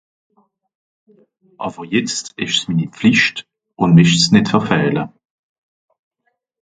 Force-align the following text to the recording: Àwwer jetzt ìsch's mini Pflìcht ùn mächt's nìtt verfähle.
Àwwer 1.65 1.87
jetzt 1.93 2.25
ìsch's 2.43 2.65
mini 2.67 2.85
Pflìcht 2.95 3.37
ùn 3.81 3.89
mächt's 3.95 4.27
nìtt 4.33 4.51
verfähle. 4.53 5.03